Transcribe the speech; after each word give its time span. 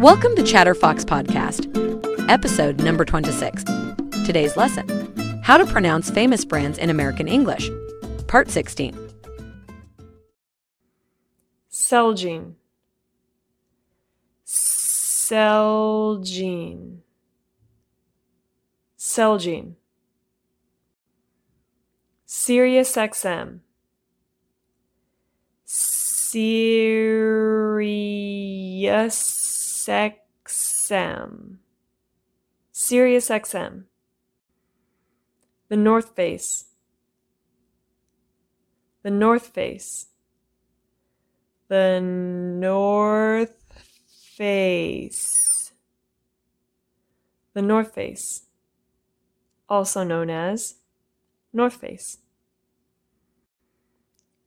Welcome 0.00 0.36
to 0.36 0.42
Chatterfox 0.44 1.04
Podcast, 1.04 1.66
episode 2.30 2.80
number 2.84 3.04
26. 3.04 3.64
Today's 4.24 4.56
lesson 4.56 4.86
How 5.42 5.56
to 5.56 5.66
Pronounce 5.66 6.08
Famous 6.08 6.44
Brands 6.44 6.78
in 6.78 6.88
American 6.88 7.26
English, 7.26 7.68
part 8.28 8.48
16. 8.48 8.96
Celgene. 11.72 12.54
Celgene. 14.46 15.78
Celgene. 18.96 19.74
Sirius 22.24 22.94
XM. 22.94 23.58
Sirius 25.64 26.58
XM. 29.88 31.56
Sirius 32.72 33.28
XM. 33.30 33.84
The 35.68 35.76
North 35.76 36.14
Face. 36.14 36.66
The 39.02 39.10
North 39.10 39.46
Face. 39.48 40.06
The 41.68 42.00
North 42.00 43.54
Face. 44.36 45.72
The 47.54 47.62
North 47.62 47.94
Face. 47.94 48.42
Also 49.68 50.04
known 50.04 50.30
as 50.30 50.76
North 51.52 51.76
Face. 51.76 52.18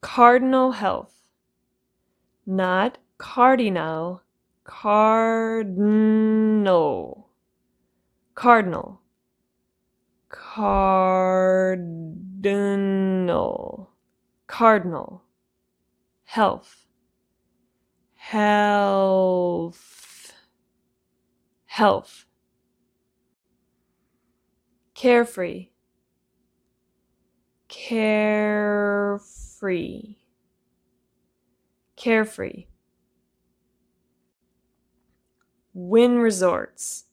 Cardinal 0.02 0.74
Health. 0.74 1.22
Not 2.46 2.98
cardinal, 3.18 4.24
cardinal. 4.64 5.72
Cardinal. 8.36 9.02
Cardinal. 10.30 11.82
Cardinal. 14.48 15.24
Health. 16.24 16.86
Health. 18.16 19.82
Health. 21.66 22.26
Carefree. 24.94 25.72
Carefree. 27.68 29.18
Carefree. 31.96 32.66
Wynn 35.74 36.20
Resorts. 36.20 37.06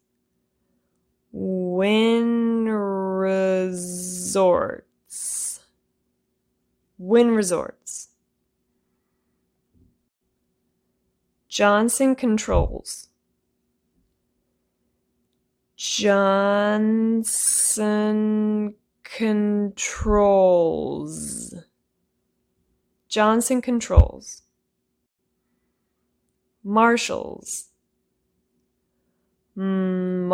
Wynn 1.33 2.69
Resorts. 2.69 4.85
Wynn 6.99 7.31
Resorts. 7.31 8.09
Johnson 11.49 12.15
Controls. 12.17 13.09
Johnson 15.77 16.75
Controls. 19.05 19.95
Johnson 23.09 23.63
Controls. 23.63 24.43
Marshalls. 26.65 27.69
Marshalls. 29.59 30.31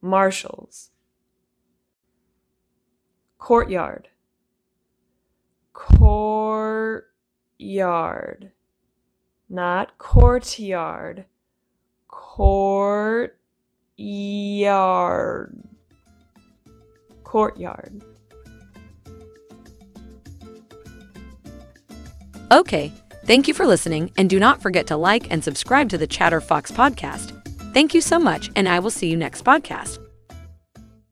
Marshals. 0.00 0.90
Courtyard. 3.36 4.08
Courtyard. 5.74 7.02
Not 9.50 9.98
courtyard. 9.98 11.26
Courtyard. 12.08 13.28
Courtyard. 17.22 18.02
Okay, 22.50 22.90
thank 23.26 23.48
you 23.48 23.54
for 23.54 23.66
listening, 23.66 24.10
and 24.16 24.30
do 24.30 24.38
not 24.38 24.62
forget 24.62 24.86
to 24.88 24.96
like 24.96 25.30
and 25.30 25.42
subscribe 25.42 25.88
to 25.90 25.98
the 25.98 26.06
Chatterfox 26.06 26.72
Podcast. 26.72 27.32
Thank 27.74 27.94
you 27.94 28.00
so 28.00 28.18
much, 28.18 28.50
and 28.56 28.68
I 28.68 28.78
will 28.78 28.90
see 28.90 29.08
you 29.08 29.16
next 29.16 29.44
podcast. 29.44 30.05